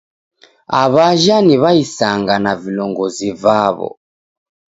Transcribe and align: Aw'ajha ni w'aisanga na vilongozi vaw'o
Aw'ajha 0.81 1.37
ni 1.45 1.55
w'aisanga 1.61 2.35
na 2.43 2.51
vilongozi 2.63 3.29
vaw'o 3.41 3.89